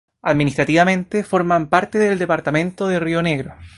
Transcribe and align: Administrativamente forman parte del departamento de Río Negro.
Administrativamente 0.23 1.23
forman 1.23 1.69
parte 1.69 1.99
del 1.99 2.17
departamento 2.17 2.87
de 2.87 2.99
Río 2.99 3.21
Negro. 3.21 3.53